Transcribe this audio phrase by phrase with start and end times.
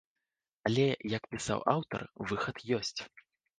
[0.69, 0.85] Але,
[1.17, 2.01] як пісаў аўтар,
[2.33, 3.01] выхад ёсць.